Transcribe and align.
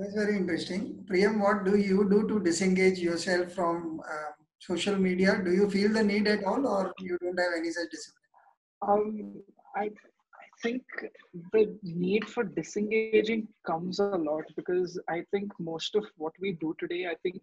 That's 0.00 0.14
very 0.14 0.34
interesting. 0.34 1.04
Priyam, 1.04 1.40
what 1.40 1.64
do 1.64 1.76
you 1.76 2.08
do 2.08 2.26
to 2.26 2.40
disengage 2.40 2.98
yourself 2.98 3.52
from 3.52 4.00
uh, 4.00 4.32
social 4.58 4.96
media? 4.96 5.42
Do 5.44 5.52
you 5.52 5.68
feel 5.68 5.92
the 5.92 6.02
need 6.02 6.26
at 6.26 6.42
all, 6.42 6.66
or 6.66 6.94
you 7.00 7.18
don't 7.20 7.38
have 7.38 7.52
any 7.58 7.70
such 7.70 7.90
discipline? 7.90 8.16
Um, 8.80 9.42
I 9.76 9.84
I 9.84 10.46
think 10.62 10.82
the 11.52 11.78
need 11.82 12.26
for 12.26 12.44
disengaging 12.44 13.46
comes 13.66 13.98
a 13.98 14.04
lot 14.04 14.44
because 14.56 14.98
I 15.06 15.22
think 15.32 15.52
most 15.58 15.94
of 15.94 16.06
what 16.16 16.32
we 16.40 16.52
do 16.52 16.74
today, 16.78 17.06
I 17.06 17.16
think 17.22 17.42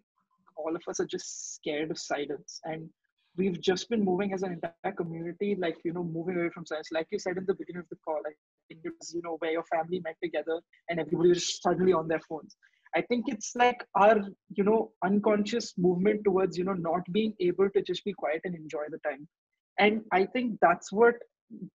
all 0.56 0.74
of 0.74 0.82
us 0.88 0.98
are 0.98 1.06
just 1.06 1.54
scared 1.54 1.92
of 1.92 1.98
silence 1.98 2.60
and 2.64 2.90
we've 3.36 3.60
just 3.60 3.88
been 3.88 4.04
moving 4.04 4.32
as 4.32 4.42
an 4.42 4.52
entire 4.52 4.92
community 4.92 5.56
like 5.56 5.76
you 5.84 5.92
know 5.92 6.02
moving 6.02 6.36
away 6.36 6.50
from 6.50 6.66
silence 6.66 6.88
like 6.90 7.06
you 7.12 7.18
said 7.18 7.36
in 7.36 7.46
the 7.46 7.54
beginning 7.54 7.80
of 7.80 7.88
the 7.88 7.96
call 8.04 8.20
i 8.26 8.32
it 8.70 8.78
you 9.14 9.22
know 9.22 9.36
where 9.38 9.52
your 9.52 9.64
family 9.64 10.00
met 10.04 10.16
together 10.22 10.60
and 10.88 11.00
everybody 11.00 11.30
was 11.30 11.60
suddenly 11.60 11.92
on 11.92 12.08
their 12.08 12.20
phones. 12.28 12.56
I 12.96 13.02
think 13.02 13.26
it's 13.28 13.52
like 13.54 13.84
our 13.94 14.16
you 14.54 14.64
know 14.64 14.92
unconscious 15.04 15.74
movement 15.76 16.24
towards 16.24 16.56
you 16.56 16.64
know 16.64 16.74
not 16.74 17.02
being 17.12 17.34
able 17.40 17.68
to 17.70 17.82
just 17.82 18.04
be 18.04 18.12
quiet 18.12 18.40
and 18.44 18.54
enjoy 18.54 18.84
the 18.90 18.98
time. 19.08 19.28
And 19.78 20.02
i 20.12 20.24
think 20.24 20.58
that's 20.60 20.90
what 20.92 21.14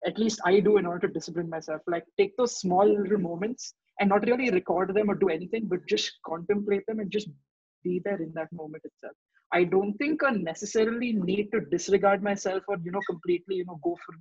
at 0.06 0.18
least 0.18 0.42
i 0.46 0.60
do 0.60 0.78
in 0.78 0.86
order 0.86 1.08
to 1.08 1.14
discipline 1.14 1.50
myself. 1.50 1.82
Like 1.88 2.04
take 2.18 2.36
those 2.38 2.60
small 2.60 2.88
little 2.88 3.20
moments 3.20 3.74
and 4.00 4.10
not 4.10 4.26
really 4.28 4.50
record 4.50 4.94
them 4.94 5.10
or 5.10 5.16
do 5.16 5.30
anything 5.30 5.68
but 5.68 5.88
just 5.88 6.12
contemplate 6.26 6.86
them 6.88 7.00
and 7.00 7.12
just 7.12 7.30
be 7.84 8.02
there 8.04 8.22
in 8.22 8.32
that 8.34 8.52
moment 8.52 8.84
itself 8.86 9.14
I 9.54 9.64
don't 9.64 9.94
think 9.94 10.24
I 10.24 10.32
necessarily 10.32 11.14
need 11.14 11.52
to 11.52 11.62
disregard 11.62 12.24
myself 12.24 12.64
or 12.68 12.78
you 12.84 12.92
know 12.92 13.02
completely 13.08 13.56
you 13.58 13.66
know 13.66 13.80
go 13.84 13.96
for 14.06 14.16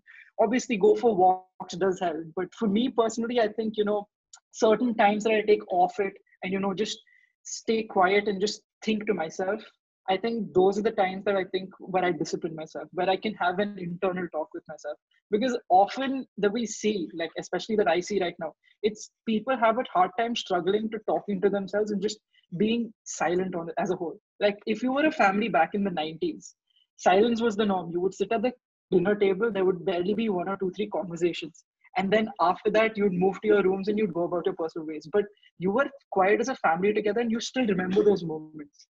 obviously 0.45 0.77
go 0.77 0.95
for 0.95 1.15
walks 1.17 1.75
does 1.75 2.01
help 2.01 2.25
but 2.37 2.55
for 2.59 2.69
me 2.69 2.91
personally 2.91 3.41
I 3.41 3.49
think 3.49 3.75
you 3.77 3.85
know 3.85 4.07
certain 4.53 4.95
times 4.95 5.25
that 5.25 5.33
I 5.33 5.43
take 5.43 5.67
off 5.73 5.99
it 5.99 6.13
and 6.43 6.53
you 6.53 6.61
know 6.61 6.75
just 6.75 6.99
stay 7.45 7.83
quiet 7.83 8.29
and 8.29 8.41
just 8.41 8.63
think 8.85 9.07
to 9.07 9.15
myself 9.15 9.63
I 10.09 10.17
think 10.17 10.53
those 10.53 10.79
are 10.79 10.83
the 10.83 10.91
times 10.91 11.25
that 11.25 11.37
I 11.37 11.45
think 11.45 11.71
where 11.79 12.05
I 12.05 12.11
discipline 12.11 12.57
myself, 12.57 12.89
where 12.93 13.09
I 13.09 13.17
can 13.17 13.35
have 13.35 13.61
an 13.61 13.79
internal 13.79 14.27
talk 14.33 14.49
with 14.53 14.65
myself. 14.69 14.99
Because 15.31 15.57
often 15.69 16.27
that 16.39 16.53
we 16.53 16.67
see, 16.67 17.09
like 17.15 17.31
especially 17.39 17.77
that 17.77 17.89
I 17.89 18.01
see 18.01 18.21
right 18.21 18.35
now, 18.41 18.53
it's 18.83 19.11
people 19.27 19.57
have 19.57 19.79
a 19.79 19.85
hard 19.93 20.11
time 20.19 20.35
struggling 20.35 20.91
to 20.91 20.99
talking 21.07 21.41
to 21.43 21.49
themselves 21.49 21.93
and 21.93 22.03
just 22.03 22.19
being 22.57 22.93
silent 23.05 23.55
on 23.55 23.69
it 23.69 23.75
as 23.79 23.91
a 23.91 23.97
whole. 23.97 24.19
Like 24.41 24.59
if 24.67 24.83
you 24.83 24.93
were 24.93 25.07
a 25.07 25.13
family 25.13 25.49
back 25.49 25.75
in 25.75 25.85
the 25.85 25.91
90s, 25.91 26.55
silence 26.97 27.41
was 27.41 27.55
the 27.55 27.67
norm. 27.67 27.93
You 27.93 28.01
would 28.01 28.15
sit 28.15 28.33
at 28.33 28.43
the 28.43 28.53
dinner 28.91 29.15
table, 29.15 29.53
there 29.53 29.65
would 29.65 29.85
barely 29.85 30.15
be 30.15 30.29
one 30.29 30.49
or 30.49 30.57
two, 30.57 30.73
three 30.75 30.89
conversations. 30.89 31.65
And 31.97 32.11
then 32.11 32.29
after 32.41 32.71
that, 32.71 32.97
you'd 32.97 33.13
move 33.13 33.41
to 33.43 33.49
your 33.49 33.63
rooms 33.63 33.87
and 33.87 33.99
you'd 33.99 34.15
go 34.15 34.25
about 34.25 34.47
your 34.47 34.55
personal 34.57 34.87
ways. 34.87 35.09
But 35.13 35.27
you 35.59 35.71
were 35.71 35.89
quiet 36.11 36.41
as 36.41 36.49
a 36.49 36.57
family 36.57 36.93
together 36.93 37.21
and 37.21 37.31
you 37.31 37.39
still 37.39 37.67
remember 37.67 38.03
those 38.03 38.25
moments 38.25 38.89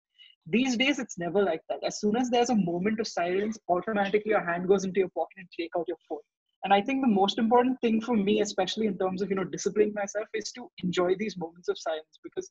these 0.47 0.77
days, 0.77 0.99
it's 0.99 1.19
never 1.19 1.43
like 1.43 1.63
that. 1.69 1.81
As 1.85 2.01
soon 2.01 2.17
as 2.17 2.31
there's 2.31 2.51
a 2.51 2.55
moment 2.55 3.01
of 3.01 3.07
silence, 3.07 3.59
automatically 3.69 4.31
your 4.31 4.45
hand 4.45 4.69
goes 4.69 4.85
into 4.85 5.01
your 5.01 5.11
pocket 5.11 5.39
and 5.39 5.49
take 5.57 5.71
out 5.77 5.85
your 5.87 5.99
phone. 6.09 6.19
And 6.65 6.75
I 6.75 6.83
think 6.83 7.01
the 7.01 7.09
most 7.09 7.39
important 7.39 7.81
thing 7.81 8.01
for 8.01 8.17
me, 8.17 8.41
especially 8.41 8.87
in 8.87 8.99
terms 8.99 9.23
of 9.23 9.31
you 9.31 9.37
know 9.37 9.45
disciplining 9.45 9.95
myself, 9.95 10.27
is 10.35 10.53
to 10.53 10.71
enjoy 10.83 11.15
these 11.17 11.37
moments 11.39 11.69
of 11.69 11.79
silence. 11.79 12.19
Because 12.23 12.51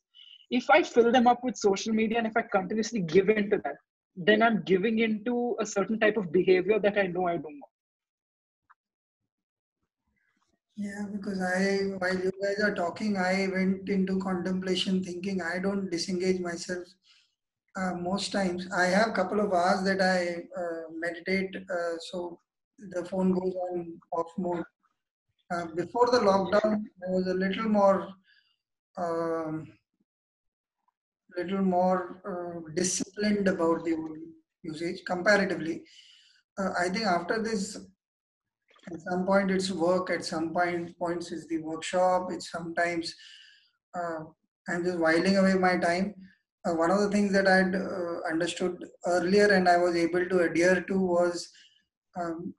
if 0.50 0.68
I 0.68 0.82
fill 0.82 1.12
them 1.12 1.26
up 1.26 1.44
with 1.44 1.56
social 1.56 1.92
media 1.92 2.18
and 2.18 2.26
if 2.26 2.36
I 2.36 2.42
continuously 2.42 3.00
give 3.00 3.28
into 3.28 3.60
that, 3.64 3.76
then 4.16 4.42
I'm 4.42 4.62
giving 4.62 4.98
into 4.98 5.56
a 5.60 5.66
certain 5.66 6.00
type 6.00 6.16
of 6.16 6.32
behavior 6.32 6.78
that 6.80 6.98
I 6.98 7.06
know 7.06 7.26
I 7.28 7.34
don't 7.36 7.44
want. 7.44 7.64
Yeah, 10.76 11.04
because 11.12 11.40
I, 11.42 11.94
while 11.98 12.14
you 12.14 12.32
guys 12.42 12.64
are 12.64 12.74
talking, 12.74 13.16
I 13.16 13.48
went 13.52 13.88
into 13.90 14.18
contemplation 14.18 15.04
thinking 15.04 15.42
I 15.42 15.58
don't 15.58 15.90
disengage 15.90 16.40
myself 16.40 16.86
uh, 17.76 17.94
most 17.94 18.32
times. 18.32 18.66
I 18.72 18.86
have 18.86 19.08
a 19.08 19.12
couple 19.12 19.40
of 19.40 19.52
hours 19.52 19.82
that 19.84 20.00
I 20.00 20.42
uh, 20.60 20.82
meditate, 20.98 21.54
uh, 21.56 21.98
so 22.10 22.38
the 22.78 23.04
phone 23.04 23.32
goes 23.32 23.54
on 23.70 23.98
off 24.12 24.32
mode. 24.38 24.64
Uh, 25.52 25.66
before 25.74 26.06
the 26.06 26.18
lockdown, 26.18 26.84
I 27.06 27.10
was 27.10 27.26
a 27.26 27.34
little 27.34 27.68
more, 27.68 28.08
um, 28.96 29.72
little 31.36 31.62
more 31.62 32.22
uh, 32.24 32.72
disciplined 32.74 33.48
about 33.48 33.84
the 33.84 33.96
usage 34.62 35.02
comparatively. 35.06 35.82
Uh, 36.58 36.70
I 36.78 36.88
think 36.88 37.06
after 37.06 37.42
this, 37.42 37.76
at 38.92 39.00
some 39.00 39.26
point 39.26 39.50
it's 39.50 39.70
work, 39.70 40.10
at 40.10 40.24
some 40.24 40.52
point 40.52 40.96
points 40.98 41.32
is 41.32 41.46
the 41.48 41.58
workshop, 41.58 42.28
it's 42.30 42.50
sometimes 42.50 43.14
I'm 43.94 44.84
just 44.84 44.98
whiling 44.98 45.36
away 45.36 45.54
my 45.54 45.76
time 45.78 46.14
uh, 46.66 46.74
one 46.74 46.90
of 46.90 47.00
the 47.00 47.10
things 47.10 47.32
that 47.32 47.46
I'd 47.46 47.74
uh, 47.74 48.28
understood 48.30 48.84
earlier 49.06 49.46
and 49.52 49.68
I 49.68 49.76
was 49.78 49.96
able 49.96 50.26
to 50.26 50.40
adhere 50.40 50.82
to 50.82 50.98
was 50.98 51.48
um, 52.20 52.54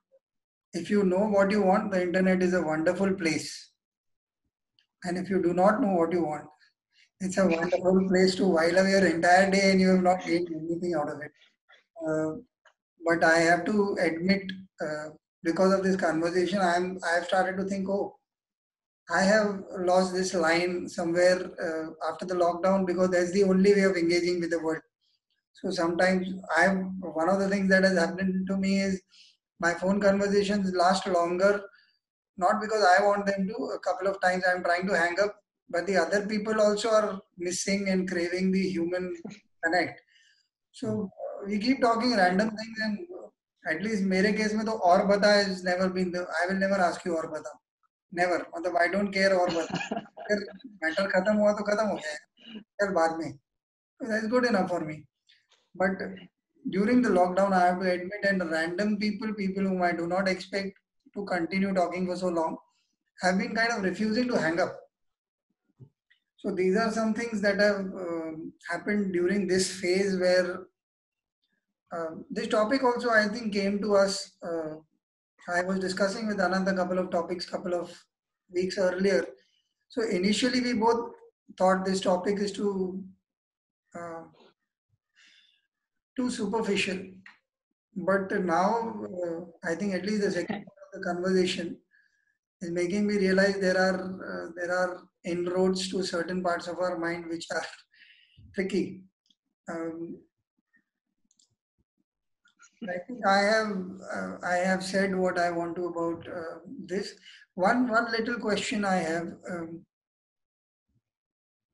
if 0.72 0.90
you 0.90 1.04
know 1.04 1.26
what 1.28 1.50
you 1.50 1.62
want, 1.62 1.90
the 1.92 2.02
internet 2.02 2.42
is 2.42 2.54
a 2.54 2.62
wonderful 2.62 3.12
place. 3.14 3.70
And 5.04 5.18
if 5.18 5.28
you 5.28 5.42
do 5.42 5.52
not 5.52 5.80
know 5.80 5.94
what 5.94 6.12
you 6.12 6.24
want, 6.24 6.46
it's 7.20 7.38
a 7.38 7.46
wonderful 7.46 8.06
place 8.08 8.34
to 8.36 8.46
while 8.46 8.78
away 8.78 8.90
your 8.90 9.06
entire 9.06 9.50
day 9.50 9.70
and 9.70 9.80
you 9.80 9.90
have 9.90 10.02
not 10.02 10.24
gained 10.24 10.48
anything 10.48 10.94
out 10.94 11.10
of 11.10 11.20
it. 11.20 11.32
Uh, 12.06 12.40
but 13.04 13.22
I 13.22 13.38
have 13.38 13.64
to 13.66 13.96
admit, 14.00 14.42
uh, 14.80 15.10
because 15.42 15.72
of 15.72 15.82
this 15.82 15.96
conversation, 15.96 16.60
I'm 16.60 16.98
I've 17.04 17.24
started 17.24 17.56
to 17.58 17.64
think, 17.64 17.88
oh, 17.88 18.16
I 19.09 19.21
have 19.21 19.63
lost 19.79 20.13
this 20.13 20.33
line 20.33 20.89
somewhere 20.89 21.39
uh, 21.63 22.09
after 22.09 22.25
the 22.25 22.35
lockdown 22.35 22.85
because 22.85 23.09
that's 23.09 23.31
the 23.31 23.43
only 23.43 23.73
way 23.73 23.83
of 23.83 23.95
engaging 23.95 24.41
with 24.41 24.49
the 24.49 24.59
world. 24.59 24.81
So 25.53 25.71
sometimes 25.71 26.27
I 26.57 26.63
have 26.63 26.77
one 27.01 27.29
of 27.29 27.39
the 27.39 27.47
things 27.47 27.69
that 27.69 27.83
has 27.83 27.97
happened 27.97 28.45
to 28.47 28.57
me 28.57 28.81
is 28.81 29.01
my 29.59 29.73
phone 29.73 30.01
conversations 30.01 30.73
last 30.75 31.07
longer, 31.07 31.61
not 32.37 32.61
because 32.61 32.83
I 32.83 33.03
want 33.03 33.25
them 33.25 33.47
to. 33.47 33.53
A 33.75 33.79
couple 33.79 34.07
of 34.07 34.19
times 34.21 34.43
I'm 34.47 34.61
trying 34.61 34.87
to 34.87 34.97
hang 34.97 35.19
up, 35.19 35.35
but 35.69 35.87
the 35.87 35.97
other 35.97 36.27
people 36.27 36.59
also 36.59 36.89
are 36.89 37.21
missing 37.37 37.87
and 37.89 38.09
craving 38.09 38.51
the 38.51 38.69
human 38.69 39.15
connect. 39.63 40.01
So 40.71 41.09
uh, 41.09 41.47
we 41.47 41.59
keep 41.59 41.81
talking 41.81 42.15
random 42.15 42.49
things, 42.49 42.77
and 42.83 42.99
at 43.69 43.81
least 43.81 44.03
मेरे 44.03 44.37
case 44.37 44.53
में 44.53 44.65
तो 44.65 44.79
और 44.79 45.07
बता 45.07 45.45
has 45.45 45.63
never 45.63 45.89
been 45.89 46.11
the. 46.11 46.27
I 46.43 46.51
will 46.51 46.59
never 46.59 46.75
ask 46.75 47.03
you 47.05 47.15
और 47.15 47.31
बता. 47.31 47.57
Never 48.13 48.45
मतलब 48.55 48.77
I 48.77 48.87
don't 48.87 49.13
care 49.13 49.33
और 49.33 49.49
अगर 49.57 50.45
मैटर 50.83 51.07
खत्म 51.09 51.35
हुआ 51.37 51.53
तो 51.59 51.63
खत्म 51.71 51.87
हो 51.87 51.95
गया 51.95 52.59
चल 52.81 52.93
बाद 52.93 53.19
में 53.19 53.31
that's 54.01 54.27
good 54.31 54.45
enough 54.45 54.69
for 54.69 54.83
me 54.83 55.03
but 55.75 56.03
during 56.65 57.01
the 57.01 57.09
lockdown 57.09 57.53
i 57.57 57.59
have 57.65 57.79
to 57.81 57.89
admit 57.89 58.25
and 58.29 58.43
random 58.51 58.97
people 59.03 59.33
people 59.33 59.67
whom 59.67 59.83
i 59.89 59.91
do 59.99 60.07
not 60.13 60.29
expect 60.31 60.79
to 61.15 61.23
continue 61.25 61.73
talking 61.77 62.07
for 62.09 62.17
so 62.21 62.31
long 62.37 62.57
have 63.19 63.37
been 63.41 63.53
kind 63.59 63.71
of 63.75 63.85
refusing 63.89 64.27
to 64.31 64.41
hang 64.45 64.59
up 64.59 64.73
so 66.43 66.51
these 66.57 66.75
are 66.77 66.91
some 66.91 67.13
things 67.13 67.41
that 67.41 67.59
have 67.59 67.79
uh, 68.05 68.31
happened 68.71 69.13
during 69.13 69.47
this 69.47 69.69
phase 69.83 70.17
where 70.17 70.49
uh, 71.91 72.11
this 72.29 72.47
topic 72.47 72.83
also 72.83 73.09
i 73.09 73.25
think 73.27 73.53
came 73.53 73.79
to 73.85 73.95
us 73.95 74.19
uh, 74.49 74.75
I 75.48 75.62
was 75.62 75.80
discussing 75.80 76.26
with 76.28 76.38
Anand 76.38 76.70
a 76.70 76.74
couple 76.74 76.98
of 76.98 77.10
topics 77.10 77.46
couple 77.46 77.74
of 77.74 77.90
weeks 78.50 78.78
earlier. 78.78 79.26
So 79.88 80.02
initially 80.02 80.60
we 80.60 80.74
both 80.74 81.12
thought 81.58 81.84
this 81.84 82.00
topic 82.00 82.38
is 82.38 82.52
too 82.52 83.04
uh, 83.94 84.22
too 86.16 86.30
superficial, 86.30 86.98
but 87.96 88.30
now 88.44 89.04
uh, 89.04 89.40
I 89.64 89.74
think 89.74 89.94
at 89.94 90.06
least 90.06 90.22
the 90.22 90.30
second 90.30 90.64
part 90.64 90.78
of 90.86 91.00
the 91.00 91.04
conversation 91.04 91.76
is 92.60 92.70
making 92.70 93.06
me 93.06 93.16
realize 93.16 93.58
there 93.58 93.78
are 93.78 93.98
uh, 93.98 94.50
there 94.56 94.72
are 94.74 95.02
inroads 95.24 95.88
to 95.90 96.02
certain 96.02 96.42
parts 96.42 96.68
of 96.68 96.78
our 96.78 96.98
mind 96.98 97.26
which 97.28 97.46
are 97.50 97.66
tricky. 98.54 99.02
Um, 99.68 100.18
I 102.88 102.98
think 103.06 103.26
I 103.26 103.38
have 103.38 103.76
uh, 104.14 104.36
I 104.42 104.56
have 104.56 104.82
said 104.84 105.14
what 105.14 105.38
I 105.38 105.50
want 105.50 105.76
to 105.76 105.86
about 105.86 106.26
uh, 106.28 106.58
this. 106.86 107.14
One 107.54 107.88
one 107.88 108.10
little 108.10 108.38
question 108.38 108.84
I 108.84 108.96
have 108.96 109.28
um, 109.50 109.84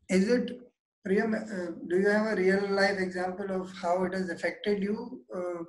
is 0.08 0.28
it 0.28 0.60
Priyam, 1.06 1.34
uh, 1.34 1.72
do 1.88 1.98
you 1.98 2.08
have 2.08 2.26
a 2.32 2.36
real 2.36 2.68
life 2.70 2.98
example 2.98 3.50
of 3.50 3.72
how 3.80 4.04
it 4.04 4.14
has 4.14 4.28
affected 4.28 4.82
you? 4.82 5.24
Uh, 5.34 5.62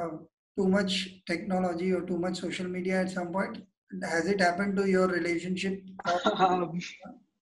uh, 0.00 0.16
too 0.56 0.68
much 0.68 1.22
technology 1.26 1.92
or 1.92 2.02
too 2.02 2.18
much 2.18 2.38
social 2.38 2.68
media 2.68 3.00
at 3.02 3.10
some 3.10 3.32
point. 3.32 3.58
Has 4.02 4.26
it 4.26 4.40
happened 4.40 4.76
to 4.76 4.86
your 4.86 5.08
relationship? 5.08 5.82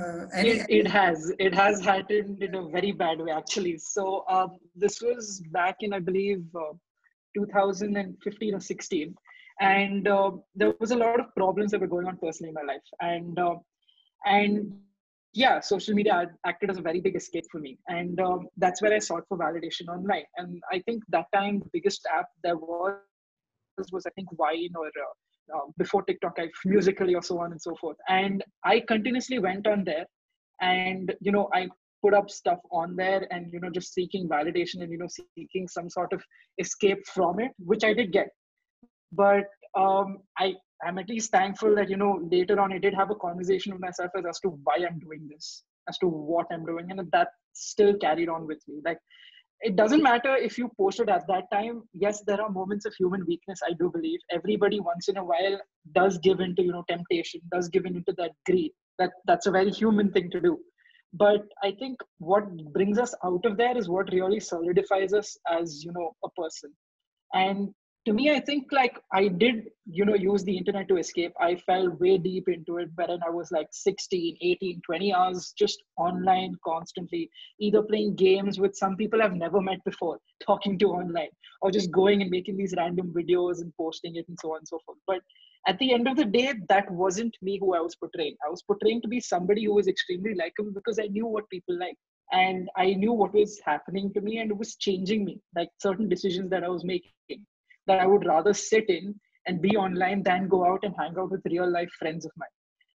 Uh, 0.00 0.26
it, 0.34 0.66
it 0.68 0.86
has 0.86 1.32
it 1.38 1.54
has 1.54 1.80
happened 1.80 2.42
in 2.42 2.54
a 2.54 2.68
very 2.68 2.92
bad 2.92 3.20
way 3.20 3.30
actually. 3.30 3.76
So 3.78 4.24
um, 4.28 4.58
this 4.74 5.00
was 5.00 5.42
back 5.50 5.76
in 5.80 5.92
i 5.92 5.98
believe 5.98 6.44
uh, 6.54 6.72
2015 7.34 8.54
or 8.54 8.60
16 8.60 9.14
and 9.60 10.08
uh, 10.08 10.30
there 10.54 10.72
was 10.80 10.90
a 10.90 10.96
lot 10.96 11.20
of 11.20 11.34
problems 11.36 11.70
that 11.70 11.80
were 11.80 11.86
going 11.86 12.06
on 12.06 12.16
personally 12.16 12.48
in 12.48 12.54
my 12.54 12.72
life. 12.72 12.86
And 13.00 13.38
uh, 13.38 13.56
and 14.24 14.72
yeah, 15.32 15.60
social 15.60 15.94
media 15.94 16.26
acted 16.44 16.70
as 16.70 16.78
a 16.78 16.82
very 16.82 17.00
big 17.00 17.14
escape 17.14 17.44
for 17.52 17.58
me, 17.58 17.78
and 17.88 18.20
um, 18.20 18.48
that's 18.56 18.82
where 18.82 18.92
I 18.92 18.98
sought 18.98 19.24
for 19.28 19.38
validation 19.38 19.88
online. 19.88 20.24
And 20.36 20.60
I 20.72 20.80
think 20.80 21.04
that 21.10 21.26
time 21.32 21.60
the 21.60 21.70
biggest 21.72 22.06
app 22.12 22.26
there 22.42 22.56
was 22.56 22.96
was 23.92 24.06
I 24.06 24.10
think 24.10 24.28
Vine 24.36 24.72
or 24.76 24.90
uh, 25.54 25.66
before 25.78 26.02
TikTok, 26.02 26.34
I 26.38 26.48
Musical.ly 26.64 27.14
or 27.14 27.22
so 27.22 27.38
on 27.40 27.52
and 27.52 27.60
so 27.60 27.74
forth. 27.80 27.96
And 28.08 28.42
I 28.64 28.80
continuously 28.86 29.38
went 29.38 29.66
on 29.66 29.84
there, 29.84 30.06
and 30.60 31.12
you 31.20 31.32
know 31.32 31.48
I 31.54 31.68
put 32.02 32.14
up 32.14 32.30
stuff 32.30 32.58
on 32.72 32.96
there 32.96 33.26
and 33.30 33.52
you 33.52 33.60
know 33.60 33.70
just 33.70 33.92
seeking 33.92 34.28
validation 34.28 34.82
and 34.82 34.90
you 34.90 34.98
know 34.98 35.08
seeking 35.36 35.68
some 35.68 35.90
sort 35.90 36.12
of 36.12 36.22
escape 36.58 37.06
from 37.06 37.40
it, 37.40 37.52
which 37.58 37.84
I 37.84 37.92
did 37.92 38.12
get. 38.12 38.28
But 39.12 39.44
um, 39.76 40.18
I 40.38 40.54
I'm 40.84 40.98
at 40.98 41.08
least 41.08 41.30
thankful 41.30 41.74
that 41.76 41.90
you 41.90 41.96
know 41.96 42.20
later 42.30 42.58
on 42.60 42.72
I 42.72 42.78
did 42.78 42.94
have 42.94 43.10
a 43.10 43.14
conversation 43.16 43.72
with 43.72 43.80
myself 43.80 44.10
as, 44.16 44.24
as 44.26 44.40
to 44.40 44.48
why 44.64 44.76
I'm 44.76 44.98
doing 44.98 45.28
this, 45.28 45.62
as 45.88 45.98
to 45.98 46.06
what 46.06 46.46
I'm 46.50 46.64
doing, 46.64 46.90
and 46.90 47.00
that 47.12 47.28
still 47.52 47.94
carried 47.98 48.28
on 48.28 48.46
with 48.46 48.62
me. 48.68 48.80
Like 48.84 48.98
it 49.62 49.76
doesn't 49.76 50.02
matter 50.02 50.36
if 50.36 50.56
you 50.56 50.70
posted 50.78 51.10
at 51.10 51.26
that 51.28 51.44
time. 51.52 51.82
Yes, 51.92 52.22
there 52.26 52.40
are 52.40 52.48
moments 52.48 52.86
of 52.86 52.94
human 52.94 53.24
weakness. 53.26 53.60
I 53.66 53.72
do 53.78 53.90
believe 53.90 54.18
everybody 54.30 54.80
once 54.80 55.08
in 55.08 55.18
a 55.18 55.24
while 55.24 55.60
does 55.92 56.18
give 56.18 56.40
into 56.40 56.62
you 56.62 56.72
know 56.72 56.84
temptation, 56.88 57.40
does 57.52 57.68
give 57.68 57.84
in 57.84 57.96
into 57.96 58.14
that 58.18 58.32
greed. 58.46 58.72
That 58.98 59.10
that's 59.26 59.46
a 59.46 59.50
very 59.50 59.70
human 59.70 60.12
thing 60.12 60.30
to 60.30 60.40
do. 60.40 60.58
But 61.12 61.42
I 61.62 61.72
think 61.72 61.98
what 62.18 62.44
brings 62.72 62.98
us 62.98 63.14
out 63.24 63.44
of 63.44 63.56
there 63.56 63.76
is 63.76 63.88
what 63.88 64.12
really 64.12 64.40
solidifies 64.40 65.12
us 65.12 65.36
as 65.50 65.84
you 65.84 65.92
know 65.92 66.12
a 66.24 66.30
person. 66.30 66.72
And 67.34 67.74
to 68.10 68.14
me, 68.14 68.32
I 68.32 68.40
think 68.40 68.72
like 68.72 68.98
I 69.12 69.28
did, 69.28 69.68
you 69.86 70.04
know, 70.04 70.16
use 70.16 70.42
the 70.42 70.56
internet 70.56 70.88
to 70.88 70.96
escape. 70.96 71.32
I 71.40 71.54
fell 71.54 71.90
way 72.00 72.18
deep 72.18 72.48
into 72.48 72.78
it 72.78 72.90
but 72.96 73.08
when 73.08 73.22
I 73.24 73.30
was 73.30 73.52
like 73.52 73.68
16, 73.70 74.36
18, 74.40 74.82
20 74.84 75.14
hours 75.14 75.54
just 75.56 75.80
online 75.96 76.56
constantly, 76.66 77.30
either 77.60 77.82
playing 77.82 78.16
games 78.16 78.58
with 78.58 78.74
some 78.74 78.96
people 78.96 79.22
I've 79.22 79.36
never 79.36 79.60
met 79.60 79.78
before, 79.84 80.18
talking 80.44 80.76
to 80.80 80.86
online, 80.86 81.28
or 81.62 81.70
just 81.70 81.92
going 81.92 82.20
and 82.20 82.32
making 82.32 82.56
these 82.56 82.74
random 82.76 83.14
videos 83.16 83.60
and 83.60 83.72
posting 83.76 84.16
it 84.16 84.26
and 84.26 84.36
so 84.42 84.54
on 84.54 84.58
and 84.58 84.66
so 84.66 84.80
forth. 84.84 84.98
But 85.06 85.20
at 85.68 85.78
the 85.78 85.94
end 85.94 86.08
of 86.08 86.16
the 86.16 86.24
day, 86.24 86.54
that 86.68 86.90
wasn't 86.90 87.36
me 87.42 87.58
who 87.60 87.76
I 87.76 87.80
was 87.80 87.94
portraying. 87.94 88.34
I 88.44 88.50
was 88.50 88.62
portraying 88.62 89.02
to 89.02 89.08
be 89.08 89.20
somebody 89.20 89.66
who 89.66 89.74
was 89.74 89.86
extremely 89.86 90.34
likable 90.34 90.72
because 90.72 90.98
I 90.98 91.06
knew 91.06 91.26
what 91.26 91.48
people 91.48 91.78
like 91.78 91.96
and 92.32 92.68
I 92.76 92.94
knew 92.94 93.12
what 93.12 93.34
was 93.34 93.60
happening 93.64 94.12
to 94.14 94.20
me 94.20 94.38
and 94.38 94.50
it 94.50 94.56
was 94.56 94.74
changing 94.74 95.24
me, 95.24 95.40
like 95.54 95.68
certain 95.78 96.08
decisions 96.08 96.50
that 96.50 96.64
I 96.64 96.68
was 96.68 96.84
making 96.84 97.12
that 97.86 98.00
I 98.00 98.06
would 98.06 98.26
rather 98.26 98.52
sit 98.52 98.88
in 98.88 99.14
and 99.46 99.62
be 99.62 99.76
online 99.76 100.22
than 100.22 100.48
go 100.48 100.66
out 100.66 100.84
and 100.84 100.94
hang 100.98 101.14
out 101.18 101.30
with 101.30 101.42
real 101.46 101.70
life 101.70 101.90
friends 101.98 102.24
of 102.24 102.32
mine. 102.36 102.48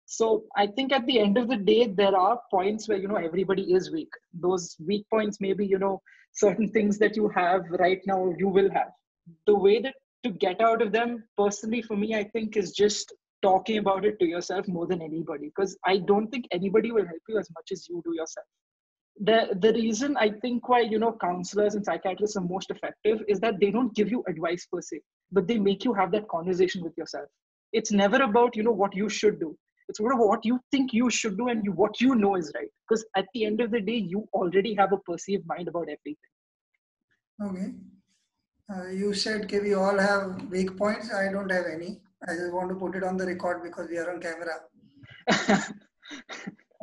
So 0.07 0.45
I 0.57 0.67
think 0.67 0.93
at 0.93 1.07
the 1.07 1.19
end 1.21 1.39
of 1.39 1.49
the 1.49 1.57
day, 1.57 1.87
there 1.87 2.17
are 2.17 2.41
points 2.51 2.89
where 2.89 2.99
you 2.99 3.09
know 3.09 3.17
everybody 3.17 3.73
is 3.73 3.91
weak. 3.91 4.11
Those 4.35 4.77
weak 4.85 5.07
points 5.09 5.41
maybe 5.41 5.67
you 5.67 5.79
know 5.79 6.03
certain 6.35 6.71
things 6.71 6.99
that 6.99 7.17
you 7.17 7.29
have 7.35 7.63
right 7.79 8.01
now 8.07 8.33
you 8.39 8.49
will 8.49 8.71
have. 8.71 8.91
The 9.47 9.55
way 9.55 9.81
that 9.81 9.95
to 10.25 10.31
get 10.31 10.61
out 10.61 10.83
of 10.83 10.93
them, 10.93 11.25
personally 11.37 11.83
for 11.83 11.97
me, 11.97 12.15
I 12.15 12.25
think 12.25 12.57
is 12.57 12.73
just 12.73 13.13
talking 13.43 13.79
about 13.79 14.05
it 14.05 14.19
to 14.21 14.27
yourself 14.27 14.69
more 14.69 14.87
than 14.87 15.03
anybody. 15.03 15.47
Because 15.47 15.77
I 15.85 15.99
don't 15.99 16.29
think 16.29 16.47
anybody 16.53 16.93
will 16.93 17.07
help 17.07 17.23
you 17.29 17.39
as 17.39 17.49
much 17.55 17.73
as 17.73 17.89
you 17.89 18.03
do 18.05 18.15
yourself 18.15 18.47
the 19.21 19.57
the 19.61 19.73
reason 19.75 20.17
I 20.17 20.31
think 20.31 20.69
why 20.69 20.81
you 20.81 20.99
know 20.99 21.17
counselors 21.21 21.75
and 21.75 21.85
psychiatrists 21.85 22.37
are 22.37 22.41
most 22.41 22.71
effective 22.71 23.23
is 23.29 23.41
that 23.41 23.61
they 23.61 23.71
don't 23.71 23.95
give 23.95 24.11
you 24.11 24.25
advice 24.29 24.67
per 24.73 24.81
se, 24.81 25.01
but 25.31 25.47
they 25.47 25.59
make 25.59 25.85
you 25.85 25.93
have 25.95 26.11
that 26.13 26.29
conversation 26.29 26.83
with 26.83 26.97
yourself. 26.97 27.29
It's 27.73 27.93
never 27.93 28.23
about 28.23 28.57
you 28.57 28.63
know 28.63 28.73
what 28.73 28.97
you 28.97 29.09
should 29.09 29.39
do. 29.39 29.57
It's 29.89 30.01
about 30.01 30.19
what 30.19 30.45
you 30.45 30.59
think 30.71 30.93
you 30.93 31.11
should 31.11 31.37
do 31.37 31.49
and 31.49 31.65
you, 31.65 31.73
what 31.73 32.01
you 32.01 32.15
know 32.15 32.37
is 32.37 32.51
right. 32.55 32.69
Because 32.89 33.05
at 33.17 33.27
the 33.35 33.45
end 33.45 33.61
of 33.61 33.71
the 33.71 33.81
day, 33.81 33.97
you 33.97 34.27
already 34.33 34.75
have 34.75 34.93
a 34.93 34.97
perceived 34.99 35.47
mind 35.47 35.69
about 35.69 35.89
everything. 35.89 36.17
Okay. 37.43 37.73
Uh, 38.73 38.89
you 38.89 39.13
said 39.13 39.43
okay, 39.43 39.61
we 39.61 39.75
all 39.75 39.99
have 39.99 40.43
weak 40.49 40.77
points. 40.79 41.13
I 41.13 41.31
don't 41.31 41.51
have 41.51 41.67
any. 41.67 42.01
I 42.27 42.35
just 42.35 42.53
want 42.53 42.71
to 42.71 42.77
put 42.77 42.95
it 42.95 43.03
on 43.03 43.17
the 43.17 43.27
record 43.27 43.63
because 43.63 43.89
we 43.89 43.99
are 43.99 44.11
on 44.11 44.21
camera. 44.21 44.61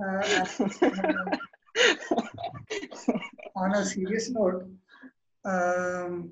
uh, 0.06 1.38
on 3.56 3.76
a 3.76 3.86
serious 3.86 4.30
note, 4.30 4.66
um, 5.46 6.32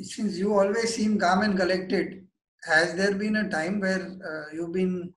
since 0.00 0.38
you 0.38 0.54
always 0.54 0.94
seem 0.94 1.18
calm 1.18 1.42
and 1.42 1.56
collected, 1.56 2.26
has 2.64 2.94
there 2.94 3.14
been 3.14 3.36
a 3.36 3.48
time 3.48 3.80
where 3.80 4.16
uh, 4.30 4.54
you've 4.54 4.72
been 4.72 5.12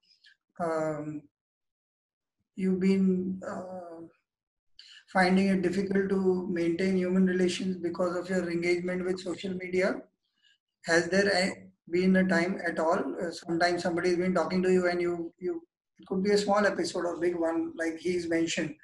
um, 0.60 1.22
you've 2.56 2.80
been 2.80 3.42
uh, 3.48 4.02
finding 5.12 5.48
it 5.48 5.62
difficult 5.62 6.10
to 6.10 6.48
maintain 6.50 6.98
human 6.98 7.26
relations 7.26 7.78
because 7.78 8.16
of 8.16 8.30
your 8.30 8.50
engagement 8.50 9.06
with 9.06 9.20
social 9.20 9.54
media? 9.54 10.02
Has 10.86 11.10
there 11.10 11.70
been 11.90 12.16
a 12.18 12.28
time 12.28 12.60
at 12.66 12.80
all? 12.80 13.16
Uh, 13.22 13.32
sometimes 13.32 13.84
somebody 13.84 14.10
has 14.10 14.18
been 14.18 14.34
talking 14.34 14.62
to 14.64 14.72
you 14.72 14.88
and 14.88 15.02
you 15.02 15.34
you 15.40 15.62
could 16.12 16.24
be 16.24 16.32
a 16.32 16.38
small 16.38 16.66
episode 16.66 17.06
or 17.06 17.18
big 17.18 17.36
one, 17.40 17.72
like 17.78 17.98
he's 17.98 18.28
mentioned. 18.28 18.76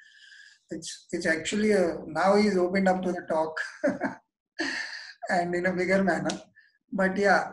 It's 0.70 1.06
it's 1.12 1.26
actually 1.26 1.72
a 1.72 1.98
now 2.06 2.36
he's 2.36 2.56
opened 2.56 2.88
up 2.88 3.02
to 3.02 3.12
the 3.12 3.24
talk 3.28 3.54
and 5.28 5.54
in 5.54 5.66
a 5.66 5.72
bigger 5.72 6.02
manner. 6.02 6.40
But 6.90 7.16
yeah, 7.18 7.52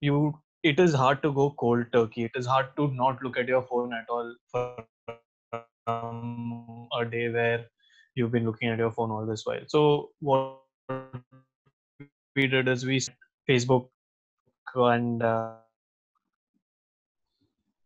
You 0.01 0.33
it 0.69 0.79
is 0.79 0.93
hard 0.93 1.21
to 1.23 1.31
go 1.37 1.49
cold 1.59 1.85
turkey. 1.93 2.25
It 2.25 2.39
is 2.41 2.45
hard 2.45 2.67
to 2.77 2.87
not 3.01 3.23
look 3.23 3.37
at 3.43 3.47
your 3.47 3.61
phone 3.69 3.93
at 3.93 4.09
all 4.09 4.35
for 4.51 4.85
um, 5.87 6.87
a 6.99 7.05
day 7.05 7.29
where 7.29 7.65
you've 8.15 8.31
been 8.31 8.45
looking 8.45 8.69
at 8.69 8.77
your 8.77 8.91
phone 8.91 9.11
all 9.11 9.25
this 9.25 9.45
while. 9.45 9.63
So 9.67 10.09
what 10.19 10.59
we 12.35 12.47
did 12.47 12.67
is 12.67 12.85
we 12.85 13.01
facebook 13.49 13.87
and 14.75 15.23
uh, 15.23 15.55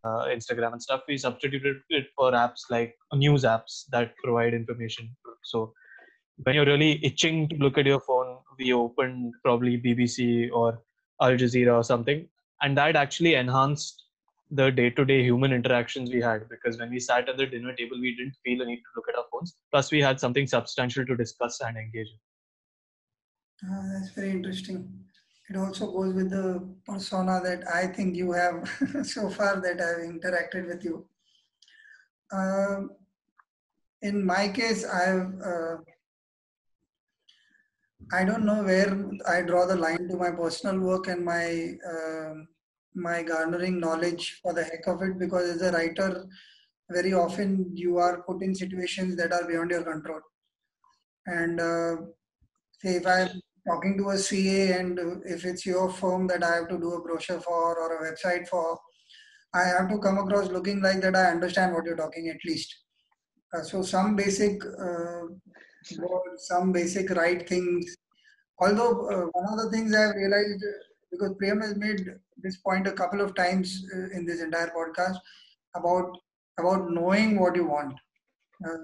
uh, 0.04 0.26
Instagram 0.36 0.74
and 0.74 0.82
stuff, 0.82 1.02
we 1.08 1.18
substituted 1.18 1.78
it 1.90 2.08
for 2.16 2.32
apps 2.32 2.70
like 2.70 2.96
news 3.14 3.44
apps 3.44 3.86
that 3.92 4.16
provide 4.24 4.54
information. 4.54 5.10
So 5.44 5.74
when 6.44 6.56
you're 6.56 6.66
really 6.66 7.04
itching 7.04 7.48
to 7.50 7.56
look 7.58 7.78
at 7.78 7.86
your 7.86 8.02
phone, 8.02 8.38
we 8.58 8.74
opened 8.74 9.34
probably 9.44 9.78
BBC 9.78 10.50
or 10.52 10.82
Al 11.22 11.32
Jazeera 11.32 11.76
or 11.76 11.84
something, 11.84 12.28
and 12.62 12.78
that 12.78 12.96
actually 12.96 13.36
enhanced 13.36 14.04
the 14.52 14.70
day-to-day 14.70 15.24
human 15.24 15.52
interactions 15.52 16.12
we 16.12 16.22
had 16.22 16.48
because 16.50 16.78
when 16.78 16.90
we 16.92 17.00
sat 17.00 17.28
at 17.28 17.38
the 17.38 17.46
dinner 17.46 17.74
table, 17.74 18.00
we 18.00 18.16
didn't 18.16 18.36
feel 18.44 18.62
a 18.62 18.66
need 18.66 18.78
to 18.78 18.92
look 18.96 19.06
at 19.10 19.18
our 19.18 19.26
phones. 19.32 19.56
Plus, 19.72 19.92
we 19.92 20.02
had 20.02 20.20
something 20.20 20.46
substantial 20.46 21.06
to 21.06 21.16
discuss 21.16 21.60
and 21.62 21.78
engage. 21.78 22.08
Uh, 23.64 23.82
that's 23.94 24.12
very 24.12 24.32
interesting. 24.32 24.88
It 25.50 25.58
also 25.58 25.92
goes 25.92 26.14
with 26.14 26.32
the 26.32 26.68
persona 26.86 27.40
that 27.44 27.64
I 27.74 27.88
think 27.88 28.16
you 28.16 28.32
have 28.34 28.68
so 29.04 29.30
far 29.30 29.62
that 29.62 29.82
I've 29.82 30.06
interacted 30.06 30.68
with 30.68 30.84
you. 30.84 31.08
Uh, 32.32 32.82
in 34.02 34.26
my 34.26 34.50
case, 34.50 34.86
I've 34.86 35.34
uh, 35.42 35.78
I 38.14 38.24
don't 38.24 38.46
know 38.46 38.64
where 38.64 39.10
I 39.28 39.42
draw 39.42 39.66
the 39.66 39.76
line 39.76 40.08
to 40.10 40.16
my 40.16 40.32
personal 40.32 40.80
work 40.80 41.08
and 41.08 41.26
my 41.26 41.74
uh, 41.92 42.34
my 42.94 43.24
garnering 43.24 43.80
knowledge 43.80 44.40
for 44.42 44.54
the 44.54 44.64
heck 44.64 44.88
of 44.88 45.02
it 45.02 45.20
because 45.20 45.50
as 45.50 45.62
a 45.62 45.72
writer, 45.72 46.26
very 46.90 47.14
often 47.14 47.72
you 47.74 47.98
are 47.98 48.22
put 48.24 48.42
in 48.42 48.56
situations 48.56 49.16
that 49.18 49.34
are 49.34 49.46
beyond 49.48 49.72
your 49.72 49.84
control. 49.84 50.22
And 51.26 51.60
uh, 51.60 51.96
say 52.80 52.96
if 52.98 53.08
I'm 53.08 53.42
talking 53.68 53.98
to 53.98 54.10
a 54.10 54.18
CA 54.18 54.80
and 54.80 55.00
if 55.26 55.44
it's 55.44 55.66
your 55.66 55.92
firm 55.92 56.28
that 56.28 56.44
I 56.44 56.56
have 56.56 56.70
to 56.70 56.78
do 56.78 56.94
a 56.94 57.02
brochure 57.02 57.42
for 57.42 57.78
or 57.78 57.98
a 57.98 58.12
website 58.12 58.48
for, 58.48 58.80
I 59.54 59.64
have 59.64 59.90
to 59.90 59.98
come 59.98 60.20
across 60.20 60.50
looking 60.50 60.82
like 60.82 61.02
that 61.02 61.16
I 61.16 61.32
understand 61.32 61.74
what 61.74 61.86
you're 61.86 61.98
talking 61.98 62.30
at 62.30 62.46
least. 62.46 62.74
Uh, 63.54 63.62
so 63.62 63.82
some 63.82 64.16
basic 64.16 64.64
uh, 64.66 65.22
some 66.38 66.72
basic 66.72 67.10
right 67.12 67.48
things. 67.48 67.96
Although 68.60 69.10
uh, 69.10 69.26
one 69.34 69.54
of 69.54 69.64
the 69.64 69.70
things 69.72 69.94
I've 69.96 70.16
realized, 70.16 70.64
because 71.12 71.32
Priyam 71.42 71.62
has 71.62 71.76
made 71.76 72.08
this 72.38 72.58
point 72.58 72.88
a 72.88 72.94
couple 72.94 73.22
of 73.22 73.36
times 73.36 73.86
uh, 73.96 74.18
in 74.18 74.26
this 74.26 74.42
entire 74.42 74.72
podcast 74.76 75.18
about 75.76 76.18
about 76.58 76.90
knowing 76.90 77.40
what 77.40 77.56
you 77.56 77.66
want. 77.66 77.94
Uh, 78.66 78.78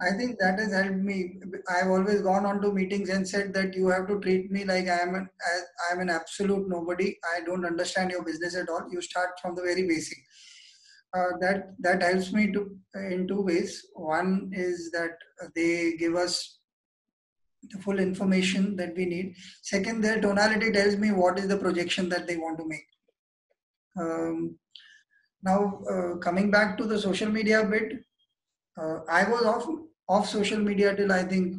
I 0.00 0.16
think 0.16 0.38
that 0.38 0.60
has 0.60 0.72
helped 0.72 0.98
me. 0.98 1.40
I've 1.68 1.90
always 1.90 2.20
gone 2.22 2.46
on 2.46 2.60
to 2.62 2.72
meetings 2.72 3.08
and 3.08 3.28
said 3.28 3.52
that 3.54 3.74
you 3.74 3.88
have 3.88 4.06
to 4.06 4.20
treat 4.20 4.48
me 4.50 4.64
like 4.64 4.86
I 4.88 5.00
am 5.00 5.16
an 5.16 5.28
I 5.44 5.92
am 5.92 6.00
an 6.00 6.10
absolute 6.10 6.68
nobody. 6.68 7.16
I 7.36 7.40
don't 7.44 7.64
understand 7.64 8.12
your 8.12 8.22
business 8.22 8.54
at 8.54 8.68
all. 8.68 8.86
You 8.92 9.00
start 9.00 9.30
from 9.42 9.56
the 9.56 9.62
very 9.62 9.88
basic. 9.88 10.18
Uh, 11.16 11.38
that 11.40 11.74
that 11.78 12.02
helps 12.02 12.32
me 12.32 12.52
to 12.52 12.76
in 12.94 13.26
two 13.26 13.40
ways. 13.40 13.86
One 13.94 14.50
is 14.52 14.90
that 14.90 15.16
they 15.54 15.96
give 15.96 16.14
us 16.14 16.58
the 17.62 17.78
full 17.78 17.98
information 17.98 18.76
that 18.76 18.94
we 18.94 19.06
need. 19.06 19.34
Second, 19.62 20.02
their 20.02 20.20
tonality 20.20 20.70
tells 20.70 20.96
me 20.96 21.10
what 21.12 21.38
is 21.38 21.48
the 21.48 21.56
projection 21.56 22.08
that 22.10 22.26
they 22.26 22.36
want 22.36 22.58
to 22.58 22.68
make. 22.68 22.86
Um, 23.98 24.58
now, 25.42 25.80
uh, 25.90 26.16
coming 26.16 26.50
back 26.50 26.76
to 26.78 26.84
the 26.84 26.98
social 26.98 27.30
media 27.30 27.64
bit, 27.64 27.92
uh, 28.80 29.00
I 29.08 29.28
was 29.28 29.44
off 29.44 29.66
off 30.08 30.28
social 30.28 30.58
media 30.58 30.94
till 30.94 31.12
I 31.12 31.22
think 31.24 31.56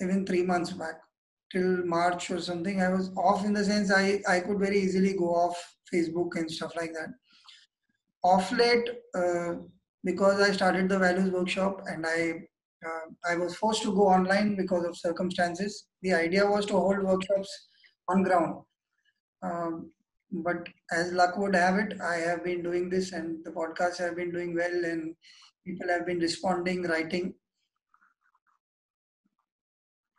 even 0.00 0.26
three 0.26 0.42
months 0.42 0.70
back, 0.70 1.00
till 1.50 1.84
March 1.84 2.30
or 2.30 2.40
something. 2.40 2.80
I 2.80 2.88
was 2.88 3.10
off 3.16 3.44
in 3.44 3.52
the 3.52 3.64
sense 3.64 3.90
I 3.90 4.22
I 4.28 4.40
could 4.40 4.58
very 4.58 4.78
easily 4.78 5.14
go 5.14 5.34
off 5.34 5.76
Facebook 5.92 6.36
and 6.36 6.50
stuff 6.50 6.76
like 6.76 6.92
that. 6.92 7.10
Off 8.24 8.50
late, 8.52 8.88
uh, 9.14 9.54
because 10.02 10.40
I 10.40 10.52
started 10.52 10.88
the 10.88 10.98
values 10.98 11.30
workshop 11.30 11.82
and 11.86 12.06
I 12.06 12.46
uh, 12.86 13.30
I 13.30 13.36
was 13.36 13.56
forced 13.56 13.82
to 13.82 13.94
go 13.94 14.08
online 14.08 14.56
because 14.56 14.84
of 14.84 14.96
circumstances. 14.96 15.86
The 16.02 16.12
idea 16.14 16.46
was 16.46 16.66
to 16.66 16.74
hold 16.74 17.02
workshops 17.02 17.50
on 18.08 18.22
ground. 18.22 18.62
Um, 19.42 19.90
but 20.30 20.68
as 20.92 21.12
luck 21.12 21.36
would 21.38 21.54
have 21.54 21.76
it, 21.76 22.00
I 22.00 22.16
have 22.16 22.44
been 22.44 22.62
doing 22.62 22.90
this 22.90 23.12
and 23.12 23.44
the 23.44 23.50
podcasts 23.50 23.98
have 23.98 24.16
been 24.16 24.32
doing 24.32 24.54
well 24.54 24.84
and 24.84 25.14
people 25.66 25.88
have 25.88 26.06
been 26.06 26.18
responding, 26.18 26.82
writing. 26.82 27.34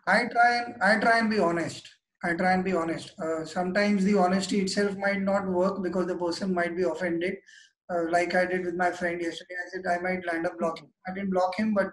I 0.07 0.25
try 0.25 0.57
and 0.57 0.81
I 0.81 1.00
try 1.00 1.19
and 1.19 1.29
be 1.29 1.39
honest. 1.39 1.88
I 2.24 2.33
try 2.33 2.53
and 2.53 2.63
be 2.63 2.74
honest. 2.74 3.13
Uh, 3.19 3.45
sometimes 3.45 4.03
the 4.03 4.17
honesty 4.17 4.59
itself 4.62 4.95
might 4.97 5.21
not 5.21 5.47
work 5.47 5.83
because 5.83 6.07
the 6.07 6.17
person 6.17 6.53
might 6.53 6.75
be 6.75 6.83
offended. 6.83 7.35
Uh, 7.94 8.10
like 8.10 8.34
I 8.34 8.46
did 8.46 8.65
with 8.65 8.75
my 8.75 8.92
friend 8.92 9.22
yesterday, 9.22 9.56
I 9.63 9.70
said 9.70 9.84
I 9.88 10.01
might 10.01 10.25
land 10.25 10.48
up 10.48 10.58
blocking. 10.58 10.89
I 11.08 11.13
didn't 11.13 11.32
block 11.32 11.56
him, 11.58 11.74
but 11.74 11.88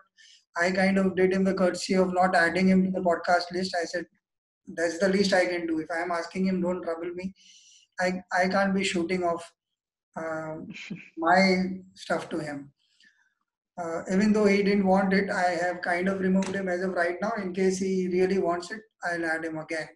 I 0.57 0.71
kind 0.71 0.99
of 0.99 1.17
did 1.17 1.33
him 1.33 1.45
the 1.45 1.55
courtesy 1.55 1.95
of 1.95 2.15
not 2.15 2.35
adding 2.35 2.69
him 2.69 2.85
to 2.85 2.91
the 2.91 3.01
podcast 3.01 3.51
list. 3.53 3.77
I 3.81 3.85
said 3.85 4.05
that's 4.67 4.99
the 4.99 5.09
least 5.09 5.33
I 5.33 5.47
can 5.47 5.67
do. 5.67 5.81
If 5.81 5.91
I 5.91 6.01
am 6.01 6.11
asking 6.11 6.47
him, 6.47 6.61
don't 6.61 6.83
trouble 6.83 7.11
me. 7.15 7.35
I 8.01 8.23
I 8.33 8.49
can't 8.49 8.75
be 8.75 8.85
shooting 8.85 9.23
off 9.23 9.51
uh, 10.17 10.57
my 11.19 11.65
stuff 11.95 12.29
to 12.31 12.39
him. 12.39 12.73
Uh, 13.79 14.03
even 14.13 14.33
though 14.33 14.45
he 14.45 14.63
didn't 14.63 14.87
want 14.87 15.15
it, 15.15 15.31
I 15.31 15.51
have 15.65 15.81
kind 15.81 16.09
of 16.09 16.21
removed 16.21 16.55
him 16.55 16.69
as 16.69 16.83
of 16.83 16.93
right 16.93 17.17
now. 17.23 17.33
In 17.39 17.55
case 17.55 17.79
he 17.79 18.09
really 18.09 18.39
wants 18.39 18.71
it, 18.71 18.81
I'll 19.03 19.25
add 19.25 19.45
him 19.45 19.59
again. 19.59 19.89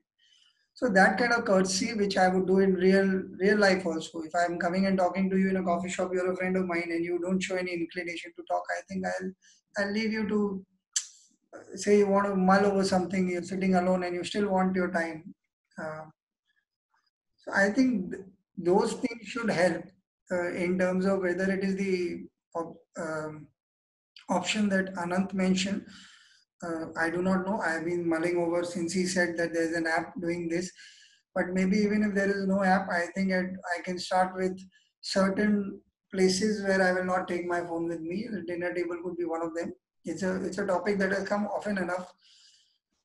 So 0.77 0.91
that 0.91 1.17
kind 1.19 1.33
of 1.33 1.47
courtesy, 1.47 1.95
which 1.95 2.19
I 2.19 2.29
would 2.29 2.47
do 2.47 2.59
in 2.59 2.75
real 2.75 3.23
real 3.43 3.59
life 3.59 3.87
also. 3.87 4.21
If 4.21 4.35
I'm 4.35 4.59
coming 4.59 4.85
and 4.85 4.99
talking 4.99 5.31
to 5.31 5.39
you 5.39 5.49
in 5.49 5.57
a 5.57 5.63
coffee 5.63 5.89
shop, 5.89 6.11
you're 6.13 6.31
a 6.31 6.37
friend 6.37 6.55
of 6.55 6.67
mine, 6.67 6.91
and 6.97 7.03
you 7.03 7.19
don't 7.19 7.43
show 7.43 7.57
any 7.57 7.73
inclination 7.73 8.33
to 8.37 8.43
talk, 8.51 8.63
I 8.79 8.83
think 8.89 9.07
I'll 9.07 9.31
I'll 9.79 9.93
leave 9.93 10.13
you 10.13 10.29
to 10.29 10.67
say 11.77 11.97
you 11.99 12.09
want 12.09 12.27
to 12.27 12.37
mull 12.37 12.67
over 12.67 12.85
something. 12.85 13.31
You're 13.31 13.43
sitting 13.43 13.75
alone, 13.75 14.05
and 14.05 14.15
you 14.15 14.23
still 14.23 14.49
want 14.51 14.77
your 14.77 14.91
time. 14.93 15.35
Uh, 15.83 16.05
so 17.39 17.53
I 17.55 17.71
think 17.71 18.15
those 18.59 18.93
things 18.93 19.27
should 19.33 19.49
help 19.49 19.83
uh, 20.31 20.53
in 20.53 20.79
terms 20.79 21.07
of 21.07 21.21
whether 21.21 21.51
it 21.51 21.65
is 21.65 21.77
the 21.77 22.27
um, 22.99 23.47
option 24.29 24.69
that 24.69 24.95
Anand 24.97 25.33
mentioned. 25.33 25.87
Uh, 26.63 26.87
I 26.97 27.11
do 27.11 27.23
not 27.23 27.47
know. 27.47 27.61
I 27.61 27.73
have 27.73 27.85
been 27.85 28.09
mulling 28.09 28.37
over 28.37 28.65
since 28.65 28.93
he 28.93 29.07
said 29.07 29.37
that 29.37 29.53
there's 29.53 29.77
an 29.77 29.87
app 29.87 30.19
doing 30.21 30.49
this. 30.49 30.71
But 31.35 31.49
maybe 31.51 31.77
even 31.79 32.03
if 32.03 32.15
there 32.15 32.31
is 32.31 32.47
no 32.47 32.63
app, 32.63 32.89
I 32.91 33.07
think 33.15 33.33
I 33.33 33.83
can 33.83 33.99
start 33.99 34.35
with 34.35 34.59
certain 35.03 35.81
places 36.13 36.63
where 36.63 36.81
I 36.83 36.93
will 36.93 37.05
not 37.05 37.29
take 37.29 37.47
my 37.47 37.61
phone 37.61 37.89
with 37.89 38.01
me. 38.01 38.27
The 38.31 38.43
dinner 38.43 38.73
table 38.73 38.97
could 39.05 39.17
be 39.17 39.25
one 39.25 39.43
of 39.43 39.55
them. 39.55 39.75
It's 40.05 40.23
a 40.23 40.43
it's 40.45 40.59
a 40.59 40.67
topic 40.67 40.99
that 40.99 41.13
has 41.13 41.29
come 41.29 41.47
often 41.47 41.77
enough. 41.79 42.13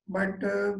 But 0.07 0.41
uh, 0.43 0.73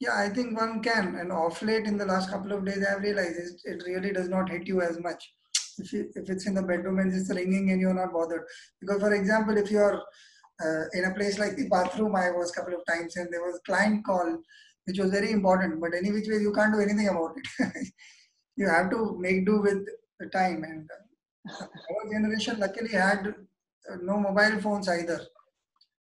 yeah, 0.00 0.16
I 0.16 0.30
think 0.30 0.58
one 0.58 0.82
can. 0.82 1.16
And 1.16 1.30
off 1.30 1.62
late 1.62 1.86
in 1.86 1.96
the 1.96 2.06
last 2.06 2.30
couple 2.30 2.52
of 2.52 2.64
days, 2.64 2.84
I've 2.84 3.02
realized 3.02 3.38
it, 3.38 3.60
it 3.64 3.82
really 3.86 4.12
does 4.12 4.28
not 4.28 4.50
hit 4.50 4.66
you 4.66 4.80
as 4.80 4.98
much 4.98 5.32
if, 5.78 5.92
you, 5.92 6.10
if 6.14 6.28
it's 6.28 6.46
in 6.46 6.54
the 6.54 6.62
bedroom 6.62 6.98
and 6.98 7.12
it's 7.12 7.30
ringing 7.30 7.70
and 7.70 7.80
you're 7.80 7.94
not 7.94 8.12
bothered. 8.12 8.44
Because, 8.80 9.00
for 9.00 9.14
example, 9.14 9.56
if 9.56 9.70
you're 9.70 10.00
uh, 10.64 10.84
in 10.92 11.04
a 11.04 11.14
place 11.14 11.38
like 11.38 11.56
the 11.56 11.68
bathroom, 11.68 12.16
I 12.16 12.30
was 12.30 12.50
a 12.50 12.54
couple 12.54 12.74
of 12.74 12.84
times 12.86 13.16
and 13.16 13.32
there 13.32 13.42
was 13.42 13.56
a 13.56 13.70
client 13.70 14.04
call, 14.04 14.38
which 14.86 14.98
was 14.98 15.10
very 15.10 15.30
important. 15.30 15.80
But 15.80 15.94
any 15.94 16.12
which 16.12 16.28
way, 16.28 16.38
you 16.38 16.52
can't 16.52 16.72
do 16.72 16.80
anything 16.80 17.08
about 17.08 17.34
it. 17.36 17.88
you 18.56 18.68
have 18.68 18.90
to 18.90 19.16
make 19.18 19.46
do 19.46 19.60
with 19.60 19.86
the 20.18 20.26
time. 20.26 20.64
And 20.64 20.88
uh, 21.48 21.64
our 21.64 22.12
generation 22.12 22.58
luckily 22.58 22.92
had 22.92 23.34
uh, 23.90 23.96
no 24.02 24.18
mobile 24.18 24.60
phones 24.60 24.88
either. 24.88 25.20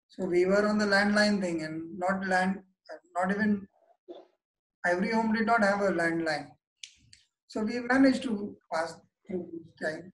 So 0.08 0.24
we 0.24 0.46
were 0.46 0.66
on 0.66 0.78
the 0.78 0.86
landline 0.86 1.40
thing 1.40 1.62
and 1.62 1.98
not 1.98 2.26
land, 2.26 2.60
not 3.14 3.30
even 3.30 3.68
every 4.86 5.12
home 5.12 5.34
did 5.34 5.46
not 5.46 5.62
have 5.62 5.80
a 5.80 5.90
landline. 5.90 6.48
So 7.48 7.62
we 7.62 7.80
managed 7.80 8.22
to 8.22 8.56
pass 8.72 8.96
through 9.26 9.48
time. 9.82 10.12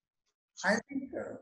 I 0.64 0.76
think 0.88 1.10
uh, 1.18 1.36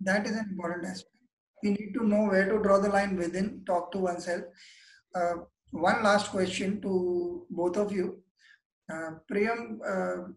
that 0.00 0.26
is 0.26 0.32
an 0.32 0.48
important 0.50 0.86
aspect. 0.86 1.17
We 1.62 1.70
need 1.70 1.92
to 1.94 2.06
know 2.06 2.24
where 2.24 2.48
to 2.48 2.62
draw 2.62 2.78
the 2.78 2.88
line 2.88 3.16
within, 3.16 3.62
talk 3.66 3.92
to 3.92 3.98
oneself. 3.98 4.44
Uh, 5.14 5.34
one 5.70 6.02
last 6.02 6.30
question 6.30 6.80
to 6.82 7.46
both 7.50 7.76
of 7.76 7.92
you. 7.92 8.22
Uh, 8.90 9.10
Priyam, 9.30 9.78
uh, 9.86 10.28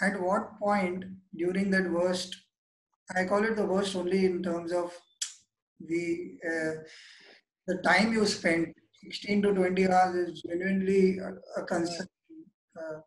at 0.00 0.20
what 0.20 0.58
point 0.58 1.04
during 1.36 1.70
that 1.70 1.90
worst, 1.90 2.36
I 3.16 3.24
call 3.24 3.44
it 3.44 3.56
the 3.56 3.66
worst 3.66 3.96
only 3.96 4.26
in 4.26 4.42
terms 4.42 4.72
of 4.72 4.92
the 5.80 6.36
uh, 6.46 6.82
the 7.66 7.76
time 7.82 8.12
you 8.12 8.26
spent 8.26 8.74
16 9.04 9.42
to 9.42 9.54
20 9.54 9.88
hours 9.88 10.14
is 10.28 10.42
genuinely 10.42 11.18
a, 11.18 11.60
a 11.60 11.64
concern, 11.64 12.06
uh, 12.76 13.00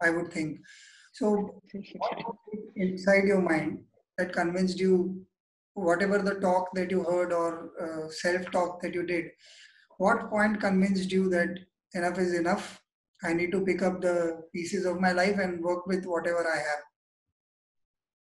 I 0.00 0.10
would 0.10 0.32
think. 0.32 0.58
So, 1.12 1.60
inside 2.76 3.24
your 3.24 3.42
mind 3.42 3.80
that 4.16 4.32
convinced 4.32 4.78
you, 4.78 5.24
whatever 5.74 6.18
the 6.18 6.36
talk 6.36 6.68
that 6.74 6.90
you 6.90 7.02
heard 7.02 7.32
or 7.32 7.70
uh, 7.80 8.08
self 8.10 8.50
talk 8.50 8.80
that 8.82 8.94
you 8.94 9.04
did, 9.04 9.26
what 9.98 10.30
point 10.30 10.60
convinced 10.60 11.12
you 11.12 11.28
that 11.30 11.58
enough 11.94 12.18
is 12.18 12.34
enough? 12.34 12.80
I 13.22 13.32
need 13.32 13.52
to 13.52 13.64
pick 13.64 13.82
up 13.82 14.00
the 14.00 14.42
pieces 14.52 14.84
of 14.84 15.00
my 15.00 15.12
life 15.12 15.38
and 15.38 15.62
work 15.62 15.86
with 15.86 16.04
whatever 16.04 16.46
I 16.46 16.56
have. 16.56 16.82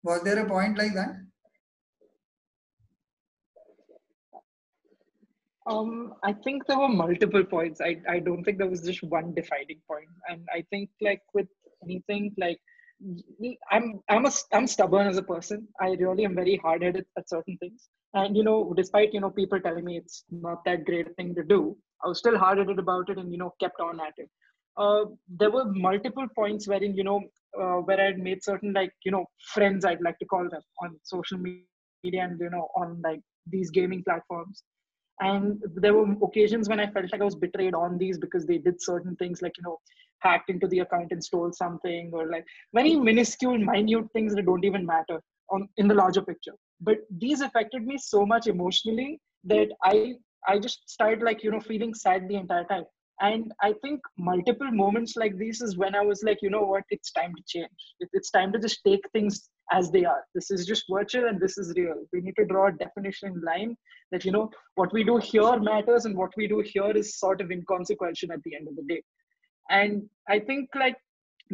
Was 0.02 0.22
there 0.22 0.44
a 0.44 0.48
point 0.48 0.76
like 0.76 0.94
that? 0.94 1.16
Um, 5.66 6.14
I 6.22 6.32
think 6.32 6.66
there 6.66 6.78
were 6.78 6.88
multiple 6.88 7.42
points. 7.42 7.80
I, 7.80 7.96
I 8.08 8.18
don't 8.18 8.44
think 8.44 8.58
there 8.58 8.68
was 8.68 8.82
just 8.82 9.02
one 9.02 9.32
defining 9.34 9.80
point. 9.88 10.08
And 10.28 10.46
I 10.54 10.62
think 10.68 10.90
like 11.00 11.22
with 11.32 11.48
anything, 11.82 12.34
like 12.36 12.60
I'm 13.70 14.00
I'm 14.08 14.26
a 14.26 14.30
I'm 14.52 14.66
stubborn 14.66 15.06
as 15.06 15.16
a 15.16 15.22
person. 15.22 15.68
I 15.80 15.90
really 15.90 16.24
am 16.24 16.34
very 16.34 16.56
hard 16.56 16.82
headed 16.82 17.06
at 17.18 17.28
certain 17.28 17.56
things. 17.58 17.88
And 18.14 18.36
you 18.36 18.44
know, 18.44 18.72
despite 18.76 19.12
you 19.12 19.20
know 19.20 19.30
people 19.30 19.60
telling 19.60 19.84
me 19.84 19.98
it's 19.98 20.24
not 20.30 20.64
that 20.64 20.84
great 20.84 21.14
thing 21.16 21.34
to 21.34 21.42
do, 21.42 21.76
I 22.04 22.08
was 22.08 22.18
still 22.18 22.38
hard 22.38 22.58
it 22.58 22.78
about 22.78 23.10
it, 23.10 23.18
and 23.18 23.30
you 23.32 23.38
know, 23.38 23.52
kept 23.60 23.80
on 23.80 24.00
at 24.00 24.14
it. 24.16 24.30
Uh, 24.76 25.04
there 25.28 25.50
were 25.50 25.66
multiple 25.66 26.26
points 26.34 26.66
wherein 26.66 26.94
you 26.94 27.04
know 27.04 27.20
uh, 27.60 27.76
where 27.88 28.00
I 28.00 28.06
had 28.06 28.18
made 28.18 28.42
certain 28.42 28.72
like 28.72 28.92
you 29.04 29.12
know 29.12 29.24
friends 29.52 29.84
I'd 29.84 30.02
like 30.02 30.18
to 30.20 30.26
call 30.26 30.48
them 30.48 30.62
on 30.82 30.98
social 31.02 31.38
media 31.38 32.24
and 32.24 32.40
you 32.40 32.50
know 32.50 32.68
on 32.76 33.00
like 33.02 33.20
these 33.46 33.70
gaming 33.70 34.02
platforms 34.04 34.62
and 35.20 35.62
there 35.76 35.94
were 35.94 36.10
occasions 36.22 36.68
when 36.68 36.80
i 36.80 36.86
felt 36.90 37.10
like 37.12 37.20
i 37.20 37.24
was 37.24 37.36
betrayed 37.36 37.74
on 37.74 37.98
these 37.98 38.18
because 38.18 38.46
they 38.46 38.58
did 38.58 38.82
certain 38.82 39.14
things 39.16 39.42
like 39.42 39.56
you 39.56 39.62
know 39.62 39.78
hacked 40.20 40.50
into 40.50 40.66
the 40.68 40.80
account 40.80 41.12
and 41.12 41.22
stole 41.22 41.52
something 41.52 42.10
or 42.12 42.26
like 42.30 42.44
very 42.72 42.96
minuscule 42.96 43.58
minute 43.58 44.06
things 44.12 44.34
that 44.34 44.46
don't 44.46 44.64
even 44.64 44.84
matter 44.84 45.20
on 45.50 45.68
in 45.76 45.86
the 45.86 45.94
larger 45.94 46.22
picture. 46.22 46.54
But 46.80 46.98
these 47.18 47.40
affected 47.40 47.86
me 47.86 47.98
so 47.98 48.24
much 48.26 48.46
emotionally 48.46 49.20
that 49.44 49.68
i 49.82 50.14
i 50.48 50.58
just 50.58 50.88
started 50.88 51.22
like 51.22 51.42
you 51.44 51.50
know 51.50 51.60
feeling 51.60 51.94
sad 51.94 52.28
the 52.28 52.36
entire 52.36 52.64
time. 52.64 52.84
And 53.20 53.52
i 53.62 53.72
think 53.82 54.00
multiple 54.18 54.70
moments 54.70 55.16
like 55.16 55.38
this 55.38 55.60
is 55.60 55.76
when 55.76 55.94
i 55.94 56.00
was 56.00 56.22
like 56.22 56.38
you 56.42 56.50
know 56.50 56.62
what? 56.62 56.84
It's 56.90 57.12
time 57.12 57.34
to 57.36 57.42
change. 57.46 57.84
It's 58.00 58.30
time 58.30 58.52
to 58.52 58.58
just 58.58 58.80
take 58.86 59.04
things 59.12 59.48
as 59.72 59.90
they 59.90 60.04
are. 60.04 60.24
This 60.34 60.50
is 60.50 60.66
just 60.66 60.84
virtual 60.90 61.28
and 61.28 61.40
this 61.40 61.58
is 61.58 61.72
real. 61.76 62.04
We 62.12 62.20
need 62.20 62.36
to 62.36 62.44
draw 62.44 62.68
a 62.68 62.72
definition 62.72 63.40
line 63.44 63.76
that 64.12 64.24
you 64.24 64.32
know 64.32 64.50
what 64.74 64.92
we 64.92 65.04
do 65.04 65.18
here 65.18 65.58
matters 65.58 66.04
and 66.04 66.16
what 66.16 66.36
we 66.36 66.46
do 66.46 66.62
here 66.64 66.90
is 66.90 67.18
sort 67.18 67.40
of 67.40 67.50
inconsequential 67.50 68.32
at 68.32 68.42
the 68.44 68.54
end 68.54 68.68
of 68.68 68.76
the 68.76 68.82
day. 68.82 69.02
And 69.70 70.08
i 70.28 70.38
think 70.38 70.68
like 70.74 70.96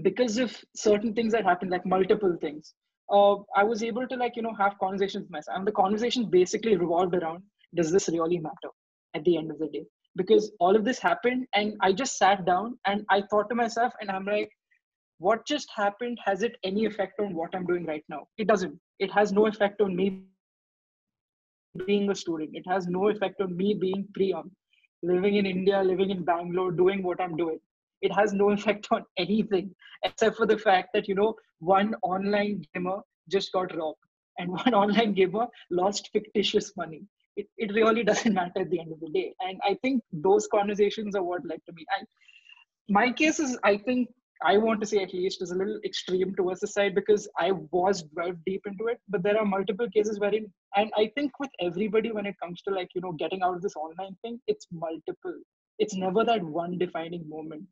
because 0.03 0.39
of 0.39 0.57
certain 0.77 1.15
things 1.15 1.33
that 1.33 1.45
happened 1.45 1.71
like 1.71 1.87
multiple 1.87 2.37
things 2.41 2.75
uh, 3.13 3.37
i 3.57 3.65
was 3.65 3.83
able 3.83 4.07
to 4.07 4.17
like 4.17 4.37
you 4.37 4.43
know 4.43 4.55
have 4.55 4.79
conversations 4.79 5.23
with 5.25 5.31
myself. 5.31 5.59
And 5.59 5.67
the 5.67 5.73
conversation 5.73 6.29
basically 6.31 6.77
revolved 6.77 7.15
around 7.15 7.43
does 7.75 7.93
this 7.93 8.09
really 8.09 8.39
matter 8.39 8.71
at 9.15 9.25
the 9.25 9.37
end 9.37 9.51
of 9.51 9.59
the 9.59 9.69
day? 9.69 9.85
Because 10.17 10.51
all 10.59 10.75
of 10.75 10.85
this 10.85 10.99
happened 10.99 11.47
and 11.55 11.75
i 11.81 11.93
just 11.93 12.19
sat 12.19 12.45
down 12.45 12.79
and 12.87 13.05
i 13.11 13.23
thought 13.31 13.49
to 13.49 13.55
myself 13.55 13.93
and 14.01 14.11
i'm 14.11 14.25
like 14.25 14.51
what 15.21 15.47
just 15.47 15.69
happened 15.77 16.19
has 16.25 16.43
it 16.43 16.57
any 16.65 16.85
effect 16.87 17.21
on 17.21 17.35
what 17.35 17.55
i'm 17.55 17.67
doing 17.67 17.87
right 17.87 18.05
now? 18.09 18.27
It 18.39 18.49
doesn't. 18.49 18.79
It 18.99 19.13
has 19.13 19.33
no 19.33 19.47
effect 19.47 19.81
on 19.81 19.95
me 19.95 20.07
being 21.87 22.11
a 22.11 22.15
student. 22.15 22.51
It 22.55 22.67
has 22.67 22.87
no 22.87 23.09
effect 23.09 23.41
on 23.41 23.57
me 23.57 23.75
being 23.75 24.07
Priyam 24.19 24.51
living 25.03 25.37
in 25.37 25.47
india 25.47 25.83
living 25.83 26.11
in 26.11 26.25
bangalore 26.25 26.73
doing 26.73 27.03
what 27.03 27.21
i'm 27.21 27.37
doing. 27.37 27.61
It 28.03 28.13
has 28.13 28.33
no 28.33 28.51
effect 28.59 28.89
on 28.91 29.05
anything 29.19 29.75
except 30.05 30.37
for 30.37 30.47
the 30.47 30.59
fact 30.59 30.91
that 30.95 31.09
you 31.09 31.15
know 31.15 31.35
one 31.59 31.95
online 32.03 32.63
gamer 32.75 33.01
just 33.29 33.53
got 33.53 33.77
robbed 33.77 33.99
and 34.39 34.51
one 34.65 34.75
online 34.75 35.13
gamer 35.15 35.47
lost 35.71 36.11
fictitious 36.13 36.73
money. 36.77 37.03
It, 37.37 37.47
it 37.59 37.73
really 37.75 38.03
doesn't 38.03 38.35
matter 38.41 38.61
at 38.61 38.71
the 38.71 38.81
end 38.81 38.93
of 38.93 39.01
the 39.01 39.11
day. 39.11 39.35
And 39.41 39.59
I 39.65 39.77
think 39.83 40.03
those 40.13 40.49
conversations 40.49 41.15
are 41.15 41.23
what 41.23 41.47
led 41.47 41.61
to 41.67 41.73
me. 41.73 41.85
And 41.99 42.07
my 42.89 43.13
case 43.13 43.39
is, 43.39 43.57
I 43.63 43.77
think, 43.77 44.09
I 44.43 44.57
want 44.57 44.81
to 44.81 44.87
say 44.87 45.03
at 45.03 45.13
least 45.13 45.43
is 45.43 45.51
a 45.51 45.55
little 45.55 45.79
extreme 45.85 46.35
towards 46.35 46.61
the 46.61 46.67
side 46.67 46.95
because 46.95 47.29
I 47.39 47.53
was 47.71 48.03
dwelled 48.03 48.39
deep 48.47 48.63
into 48.67 48.87
it. 48.87 48.99
But 49.09 49.23
there 49.23 49.39
are 49.39 49.45
multiple 49.45 49.89
cases 49.91 50.19
wherein, 50.19 50.51
and 50.77 50.91
I 50.97 51.11
think 51.15 51.33
with 51.39 51.51
everybody 51.61 52.11
when 52.11 52.27
it 52.27 52.37
comes 52.43 52.63
to 52.63 52.75
like, 52.75 52.89
you 52.95 53.03
know, 53.03 53.13
getting 53.13 53.43
out 53.43 53.57
of 53.57 53.63
this 53.63 53.77
online 53.77 54.17
thing, 54.23 54.41
it's 54.47 54.67
multiple. 54.73 55.35
It's 55.79 55.95
never 55.95 56.25
that 56.25 56.43
one 56.43 56.79
defining 56.79 57.29
moment. 57.29 57.65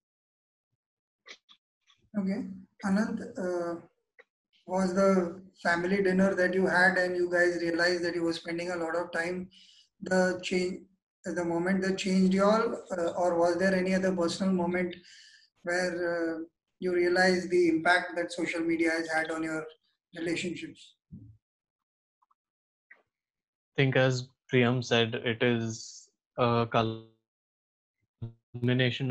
Okay. 2.19 2.45
Anand, 2.85 3.21
uh, 3.39 3.81
was 4.67 4.95
the 4.95 5.41
family 5.63 6.03
dinner 6.03 6.35
that 6.35 6.53
you 6.53 6.67
had 6.67 6.99
and 6.99 7.17
you 7.17 7.31
guys 7.31 7.59
realized 7.63 8.05
that 8.05 8.15
you 8.15 8.23
were 8.23 8.33
spending 8.33 8.71
a 8.71 8.77
lot 8.77 8.95
of 8.95 9.11
time 9.13 9.49
the 10.03 10.39
change 10.43 10.81
the 11.25 11.45
moment 11.45 11.83
that 11.83 11.99
changed 11.99 12.35
you 12.35 12.45
all 12.45 12.67
uh, 12.97 13.11
or 13.23 13.39
was 13.39 13.57
there 13.59 13.75
any 13.75 13.95
other 13.95 14.13
personal 14.15 14.53
moment 14.53 14.95
where 15.63 15.93
uh, 16.11 16.39
you 16.81 16.95
realize 16.95 17.49
the 17.49 17.69
impact 17.69 18.15
that 18.17 18.33
social 18.33 18.61
media 18.61 18.91
has 18.91 19.09
had 19.09 19.31
on 19.31 19.43
your 19.43 19.65
relationships. 20.17 20.95
i 23.57 23.71
think 23.77 23.97
as 23.97 24.29
priyam 24.53 24.83
said 24.85 25.15
it 25.33 25.43
is 25.43 26.09
a 26.39 26.67
culmination 26.73 27.31
of 27.33 27.41
multiple 27.57 28.47
moments. 28.65 29.05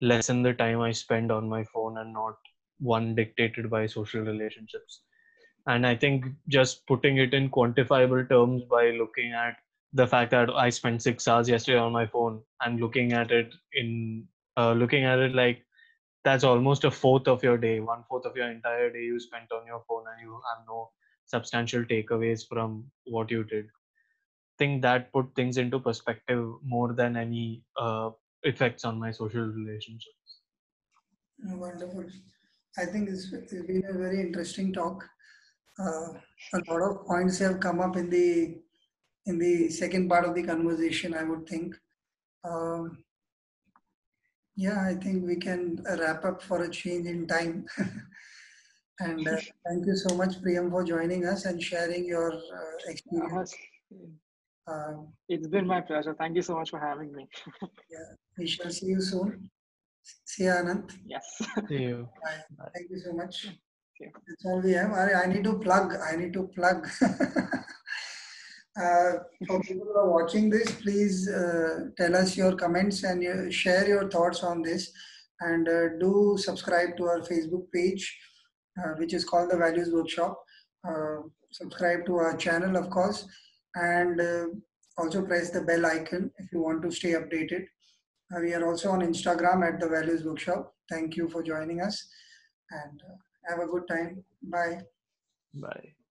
lessen 0.00 0.42
the 0.42 0.52
time 0.54 0.80
i 0.80 0.90
spend 0.92 1.30
on 1.32 1.48
my 1.48 1.62
phone 1.64 1.98
and 1.98 2.12
not 2.12 2.36
one 2.80 3.14
dictated 3.14 3.70
by 3.70 3.86
social 3.86 4.22
relationships 4.22 5.00
and 5.66 5.86
i 5.86 5.94
think 5.94 6.26
just 6.48 6.86
putting 6.86 7.18
it 7.18 7.34
in 7.34 7.50
quantifiable 7.50 8.28
terms 8.28 8.62
by 8.70 8.90
looking 8.90 9.32
at 9.32 9.56
the 9.92 10.06
fact 10.06 10.30
that 10.30 10.50
i 10.50 10.68
spent 10.70 11.02
six 11.02 11.26
hours 11.26 11.48
yesterday 11.48 11.78
on 11.78 11.92
my 11.92 12.06
phone 12.06 12.40
and 12.62 12.80
looking 12.80 13.12
at 13.12 13.30
it 13.30 13.54
in 13.74 14.26
uh, 14.56 14.72
looking 14.72 15.04
at 15.04 15.18
it 15.18 15.34
like 15.34 15.64
that's 16.24 16.44
almost 16.44 16.84
a 16.84 16.90
fourth 16.90 17.28
of 17.28 17.42
your 17.42 17.56
day 17.58 17.80
one 17.80 18.04
fourth 18.08 18.24
of 18.24 18.36
your 18.36 18.50
entire 18.50 18.90
day 18.90 19.02
you 19.02 19.18
spent 19.18 19.50
on 19.52 19.66
your 19.66 19.82
phone 19.88 20.04
and 20.12 20.20
you 20.22 20.40
have 20.48 20.64
no 20.66 20.90
substantial 21.30 21.84
takeaways 21.84 22.46
from 22.48 22.84
what 23.04 23.30
you 23.30 23.44
did. 23.44 23.66
Think 24.58 24.82
that 24.82 25.12
put 25.12 25.34
things 25.34 25.56
into 25.56 25.78
perspective 25.78 26.44
more 26.62 26.92
than 26.92 27.16
any 27.16 27.62
uh, 27.80 28.10
effects 28.42 28.84
on 28.84 28.98
my 28.98 29.10
social 29.10 29.46
relationships. 29.46 30.40
Wonderful. 31.42 32.04
I 32.78 32.84
think 32.84 33.08
it's 33.08 33.26
been 33.26 33.84
a 33.88 33.96
very 33.96 34.20
interesting 34.20 34.72
talk 34.72 35.08
uh, 35.78 36.08
a 36.54 36.60
lot 36.68 36.82
of 36.90 37.06
points 37.06 37.38
have 37.38 37.60
come 37.60 37.80
up 37.80 37.96
in 37.96 38.10
the 38.10 38.58
in 39.26 39.38
the 39.38 39.68
second 39.68 40.08
part 40.08 40.24
of 40.24 40.34
the 40.34 40.42
conversation 40.42 41.14
i 41.14 41.22
would 41.22 41.46
think 41.46 41.76
um, 42.44 43.04
yeah 44.56 44.82
i 44.84 44.94
think 44.94 45.24
we 45.24 45.36
can 45.36 45.82
wrap 45.98 46.24
up 46.24 46.42
for 46.42 46.62
a 46.62 46.70
change 46.70 47.06
in 47.06 47.26
time 47.26 47.66
And 49.00 49.26
uh, 49.26 49.36
thank 49.66 49.86
you 49.86 49.96
so 49.96 50.14
much, 50.14 50.42
Priyam, 50.42 50.70
for 50.70 50.84
joining 50.84 51.24
us 51.24 51.46
and 51.46 51.62
sharing 51.62 52.04
your 52.04 52.34
uh, 52.34 52.76
experience. 52.86 53.54
Uh, 54.66 54.92
it's 55.26 55.48
been 55.48 55.66
my 55.66 55.80
pleasure. 55.80 56.14
Thank 56.18 56.36
you 56.36 56.42
so 56.42 56.54
much 56.56 56.68
for 56.68 56.78
having 56.78 57.10
me. 57.14 57.26
yeah, 57.90 57.98
we 58.38 58.46
shall 58.46 58.70
see 58.70 58.86
you 58.86 59.00
soon. 59.00 59.50
See 60.02 60.44
you, 60.44 60.50
Anand. 60.50 60.92
Yes. 61.06 61.24
See 61.68 61.82
you. 61.82 62.08
Bye. 62.22 62.42
Bye. 62.58 62.68
Thank 62.74 62.90
you 62.90 62.98
so 62.98 63.12
much. 63.14 63.48
That's 64.00 64.44
all 64.44 64.62
we 64.62 64.72
have. 64.72 64.92
I, 64.92 65.26
need 65.26 65.44
to 65.44 65.58
plug. 65.58 65.94
I 65.94 66.16
need 66.16 66.32
to 66.32 66.48
plug. 66.54 66.88
uh, 67.02 67.08
for 69.46 69.60
people 69.60 69.86
who 69.86 69.98
are 69.98 70.10
watching 70.10 70.48
this, 70.48 70.72
please 70.80 71.28
uh, 71.28 71.90
tell 71.96 72.16
us 72.16 72.36
your 72.36 72.56
comments 72.56 73.04
and 73.04 73.22
you 73.22 73.50
share 73.50 73.86
your 73.86 74.08
thoughts 74.08 74.42
on 74.42 74.62
this. 74.62 74.90
And 75.40 75.68
uh, 75.68 75.88
do 75.98 76.36
subscribe 76.38 76.96
to 76.96 77.04
our 77.04 77.20
Facebook 77.20 77.70
page 77.72 78.18
uh, 78.78 78.94
which 78.96 79.14
is 79.14 79.24
called 79.24 79.50
the 79.50 79.56
Values 79.56 79.90
Workshop. 79.92 80.42
Uh, 80.88 81.22
subscribe 81.50 82.06
to 82.06 82.16
our 82.16 82.36
channel, 82.36 82.76
of 82.76 82.90
course, 82.90 83.26
and 83.74 84.20
uh, 84.20 84.46
also 84.96 85.22
press 85.22 85.50
the 85.50 85.62
bell 85.62 85.86
icon 85.86 86.30
if 86.38 86.52
you 86.52 86.62
want 86.62 86.82
to 86.82 86.90
stay 86.90 87.12
updated. 87.12 87.64
we 88.40 88.54
are 88.54 88.66
also 88.66 88.90
on 88.90 89.00
Instagram 89.00 89.66
at 89.66 89.80
the 89.80 89.88
Values 89.88 90.24
Workshop. 90.24 90.72
Thank 90.88 91.16
you 91.16 91.28
for 91.28 91.42
joining 91.42 91.80
us 91.80 92.08
and 92.70 93.00
have 93.48 93.60
a 93.60 93.66
good 93.66 93.86
time. 93.88 94.24
Bye. 94.42 94.80
Bye. 95.54 95.94